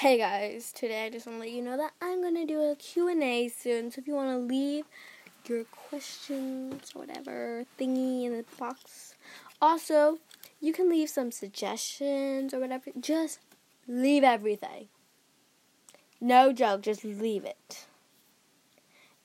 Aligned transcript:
Hey 0.00 0.16
guys, 0.16 0.72
today 0.72 1.04
I 1.04 1.10
just 1.10 1.26
want 1.26 1.36
to 1.36 1.40
let 1.40 1.52
you 1.52 1.60
know 1.60 1.76
that 1.76 1.92
I'm 2.00 2.22
going 2.22 2.34
to 2.36 2.46
do 2.46 2.62
a 2.62 2.74
Q&A 2.74 3.48
soon. 3.48 3.90
So 3.90 4.00
if 4.00 4.06
you 4.06 4.14
want 4.14 4.30
to 4.30 4.38
leave 4.38 4.86
your 5.46 5.64
questions 5.64 6.92
or 6.94 7.02
whatever 7.02 7.66
thingy 7.78 8.24
in 8.24 8.32
the 8.32 8.46
box. 8.58 9.14
Also, 9.60 10.16
you 10.58 10.72
can 10.72 10.88
leave 10.88 11.10
some 11.10 11.30
suggestions 11.30 12.54
or 12.54 12.60
whatever. 12.60 12.92
Just 12.98 13.40
leave 13.86 14.24
everything. 14.24 14.88
No 16.18 16.50
joke, 16.54 16.80
just 16.80 17.04
leave 17.04 17.44
it. 17.44 17.84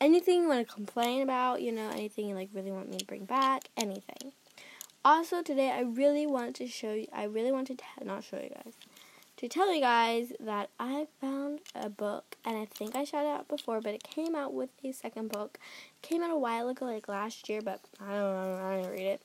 Anything 0.01 0.41
you 0.41 0.49
want 0.49 0.67
to 0.67 0.73
complain 0.73 1.21
about, 1.21 1.61
you 1.61 1.71
know, 1.71 1.89
anything 1.91 2.27
you 2.27 2.35
like 2.35 2.49
really 2.53 2.73
want 2.73 2.91
me 2.91 2.97
to 2.97 3.05
bring 3.05 3.23
back, 3.23 3.69
anything. 3.77 4.33
Also, 5.05 5.41
today 5.41 5.71
I 5.71 5.83
really 5.83 6.27
want 6.27 6.53
to 6.57 6.67
show 6.67 6.91
you, 6.91 7.07
I 7.13 7.23
really 7.23 7.53
want 7.53 7.67
to, 7.67 7.75
t- 7.75 7.85
not 8.03 8.25
show 8.25 8.35
you 8.35 8.49
guys, 8.49 8.73
to 9.38 9.47
tell 9.49 9.73
you 9.73 9.81
guys 9.81 10.31
that 10.39 10.70
I 10.79 11.07
found 11.20 11.59
a 11.75 11.89
book, 11.89 12.38
and 12.45 12.57
I 12.57 12.66
think 12.66 12.95
I 12.95 13.03
shouted 13.03 13.30
out 13.30 13.48
before, 13.48 13.81
but 13.81 13.94
it 13.94 14.03
came 14.03 14.35
out 14.35 14.53
with 14.53 14.70
a 14.84 14.91
second 14.91 15.31
book. 15.31 15.59
It 16.02 16.08
came 16.08 16.23
out 16.23 16.31
a 16.31 16.38
while 16.38 16.70
ago, 16.70 16.85
like 16.85 17.08
last 17.08 17.49
year, 17.49 17.61
but 17.61 17.81
I 17.99 18.11
don't 18.11 18.34
know, 18.34 18.61
I 18.63 18.75
didn't 18.77 18.91
read 18.91 19.08
it. 19.08 19.21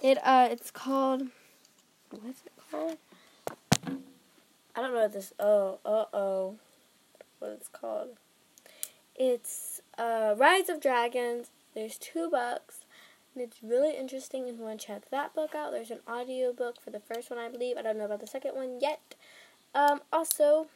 It 0.00 0.18
uh, 0.22 0.48
it's 0.50 0.70
called, 0.70 1.22
what's 2.10 2.42
it 2.46 2.52
called? 2.70 2.98
I 4.76 4.80
don't 4.80 4.94
know 4.94 5.02
what 5.02 5.12
this. 5.12 5.32
Oh, 5.40 5.80
uh 5.84 6.04
oh, 6.12 6.54
what 7.40 7.50
it's 7.50 7.68
called. 7.68 8.10
It's 9.16 9.80
uh, 9.98 10.36
Rise 10.38 10.68
of 10.68 10.80
Dragons. 10.80 11.50
There's 11.74 11.98
two 11.98 12.30
books. 12.30 12.84
It's 13.34 13.62
really 13.62 13.96
interesting 13.96 14.46
if 14.46 14.56
you 14.56 14.62
want 14.62 14.80
to 14.80 14.86
check 14.86 15.10
that 15.10 15.34
book 15.34 15.54
out. 15.54 15.72
There's 15.72 15.90
an 15.90 16.00
audio 16.06 16.52
book 16.52 16.80
for 16.80 16.90
the 16.90 17.00
first 17.00 17.30
one, 17.30 17.38
I 17.38 17.48
believe. 17.48 17.76
I 17.76 17.82
don't 17.82 17.98
know 17.98 18.04
about 18.04 18.20
the 18.20 18.26
second 18.26 18.54
one 18.54 18.78
yet. 18.80 19.16
Um, 19.74 20.00
also, 20.12 20.66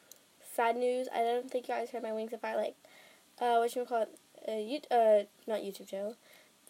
sad 0.55 0.77
news. 0.77 1.07
I 1.13 1.19
don't 1.19 1.49
think 1.49 1.67
you 1.67 1.73
guys 1.73 1.89
heard 1.89 2.03
my 2.03 2.13
Wings 2.13 2.33
of 2.33 2.43
like, 2.43 2.75
uh, 3.41 3.57
what 3.57 3.75
you 3.75 3.85
call 3.85 4.03
it? 4.03 4.81
Uh, 4.91 4.93
uh, 4.93 5.23
not 5.47 5.61
YouTube 5.61 5.87
channel. 5.87 6.15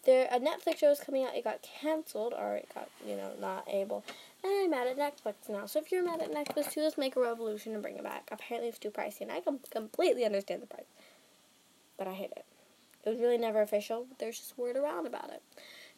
There, 0.04 0.28
a 0.30 0.38
Netflix 0.38 0.78
show 0.78 0.90
is 0.90 1.00
coming 1.00 1.24
out. 1.24 1.34
It 1.34 1.44
got 1.44 1.62
canceled, 1.62 2.34
or 2.36 2.56
it 2.56 2.68
got, 2.74 2.90
you 3.06 3.16
know, 3.16 3.30
not 3.40 3.66
able. 3.70 4.04
And 4.42 4.52
I'm 4.52 4.70
mad 4.70 4.86
at 4.86 4.98
Netflix 4.98 5.48
now. 5.48 5.64
So 5.66 5.78
if 5.78 5.90
you're 5.90 6.04
mad 6.04 6.20
at 6.20 6.30
Netflix 6.30 6.72
too, 6.72 6.82
let's 6.82 6.98
make 6.98 7.16
a 7.16 7.20
revolution 7.20 7.72
and 7.72 7.82
bring 7.82 7.96
it 7.96 8.04
back. 8.04 8.28
Apparently 8.30 8.68
it's 8.68 8.78
too 8.78 8.90
pricey, 8.90 9.22
and 9.22 9.32
I 9.32 9.40
com- 9.40 9.60
completely 9.70 10.24
understand 10.26 10.62
the 10.62 10.66
price. 10.66 10.84
But 11.96 12.06
I 12.06 12.12
hate 12.12 12.32
it. 12.36 12.44
It 13.04 13.10
was 13.10 13.18
really 13.18 13.38
never 13.38 13.62
official. 13.62 14.06
There's 14.18 14.38
just 14.38 14.58
word 14.58 14.76
around 14.76 15.06
about 15.06 15.30
it. 15.30 15.42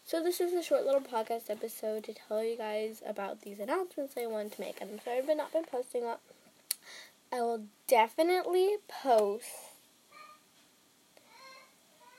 So 0.08 0.22
this 0.22 0.40
is 0.40 0.52
a 0.52 0.62
short 0.62 0.86
little 0.86 1.00
podcast 1.00 1.50
episode 1.50 2.04
to 2.04 2.14
tell 2.14 2.40
you 2.40 2.56
guys 2.56 3.02
about 3.04 3.42
these 3.42 3.58
announcements 3.58 4.14
I 4.16 4.28
wanted 4.28 4.52
to 4.52 4.60
make. 4.60 4.76
I'm 4.80 5.00
sorry 5.04 5.18
I've 5.18 5.36
not 5.36 5.52
been 5.52 5.64
posting 5.64 6.04
up. 6.04 6.20
I 7.32 7.40
will 7.40 7.64
definitely 7.88 8.76
post 8.86 9.48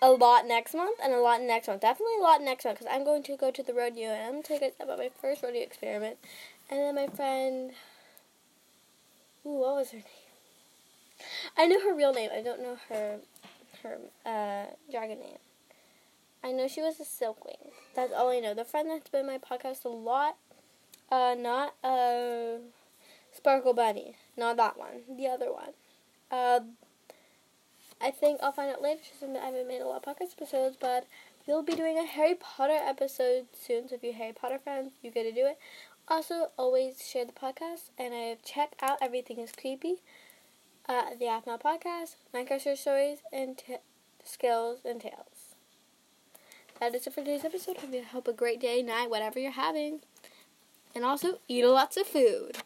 a 0.01 0.11
lot 0.11 0.45
next 0.45 0.73
month 0.73 0.99
and 1.01 1.13
a 1.13 1.21
lot 1.21 1.41
next 1.41 1.69
month. 1.69 1.79
Definitely 1.79 2.15
a 2.19 2.23
lot 2.23 2.41
next 2.41 2.65
month 2.65 2.79
because 2.79 2.93
I'm 2.93 3.05
going 3.05 3.23
to 3.23 3.37
go 3.37 3.51
to 3.51 3.63
the 3.63 3.73
rodeo 3.73 4.09
and 4.09 4.21
I'm 4.21 4.31
going 4.31 4.43
to 4.43 4.47
tell 4.49 4.57
you 4.57 4.61
guys 4.63 4.73
about 4.81 4.97
my 4.97 5.09
first 5.21 5.41
rodeo 5.41 5.61
experiment. 5.61 6.17
And 6.69 6.81
then 6.81 6.93
my 6.93 7.07
friend, 7.07 7.71
ooh, 9.45 9.59
what 9.59 9.75
was 9.75 9.91
her 9.91 9.99
name? 9.99 10.05
I 11.57 11.65
know 11.67 11.79
her 11.79 11.95
real 11.95 12.11
name. 12.11 12.31
I 12.35 12.41
don't 12.41 12.61
know 12.61 12.77
her 12.89 13.19
her 13.81 13.97
uh, 14.25 14.73
dragon 14.91 15.19
name. 15.21 15.37
I 16.43 16.51
know 16.51 16.67
she 16.67 16.81
was 16.81 16.99
a 16.99 17.03
silkwing. 17.03 17.66
That's 17.97 18.13
all 18.13 18.29
I 18.29 18.39
know. 18.39 18.53
The 18.53 18.63
friend 18.63 18.91
that's 18.91 19.09
been 19.09 19.25
my 19.25 19.39
podcast 19.39 19.83
a 19.83 19.89
lot, 19.89 20.37
uh, 21.11 21.35
not 21.35 21.73
uh, 21.83 22.59
Sparkle 23.33 23.73
Bunny, 23.73 24.17
not 24.37 24.55
that 24.57 24.77
one, 24.77 25.01
the 25.17 25.25
other 25.25 25.51
one. 25.51 25.71
Uh, 26.29 26.59
I 27.99 28.11
think 28.11 28.39
I'll 28.43 28.51
find 28.51 28.69
out 28.69 28.83
later 28.83 29.01
since 29.19 29.35
I 29.35 29.43
haven't 29.43 29.67
made 29.67 29.81
a 29.81 29.87
lot 29.87 30.05
of 30.05 30.15
podcast 30.15 30.33
episodes, 30.33 30.77
but 30.79 31.07
we'll 31.47 31.63
be 31.63 31.73
doing 31.73 31.97
a 31.97 32.05
Harry 32.05 32.35
Potter 32.35 32.77
episode 32.79 33.47
soon. 33.51 33.89
So 33.89 33.95
if 33.95 34.03
you're 34.03 34.13
Harry 34.13 34.33
Potter 34.33 34.59
fans, 34.63 34.91
you 35.01 35.09
get 35.09 35.23
to 35.23 35.31
do 35.31 35.47
it. 35.47 35.57
Also, 36.07 36.51
always 36.55 37.03
share 37.03 37.25
the 37.25 37.31
podcast, 37.31 37.89
and 37.97 38.13
I've 38.13 38.43
checked 38.43 38.75
out 38.79 38.99
Everything 39.01 39.39
is 39.39 39.51
Creepy, 39.51 39.95
uh, 40.87 41.15
the 41.17 41.25
AFML 41.25 41.59
podcast, 41.59 42.17
Minecraft 42.31 42.77
Stories, 42.77 43.19
and 43.33 43.57
t- 43.57 43.77
Skills 44.23 44.81
and 44.85 45.01
Tales. 45.01 45.36
That 46.79 46.93
is 46.93 47.07
it 47.07 47.13
for 47.13 47.21
today's 47.21 47.43
episode. 47.43 47.77
I 47.91 48.01
hope 48.01 48.27
a 48.27 48.33
great 48.33 48.59
day, 48.59 48.83
night, 48.83 49.09
whatever 49.09 49.39
you're 49.39 49.51
having. 49.51 50.01
And 50.93 51.03
also, 51.03 51.39
eat 51.47 51.65
lots 51.65 51.97
of 51.97 52.05
food. 52.05 52.57